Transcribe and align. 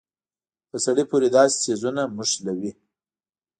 په 0.69 0.77
سړي 0.85 1.03
پورې 1.09 1.27
داسې 1.37 1.55
څيزونه 1.63 2.01
نښلوي. 2.17 2.71